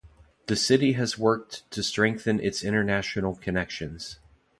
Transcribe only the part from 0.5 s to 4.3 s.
city has worked to strengthen its international connections.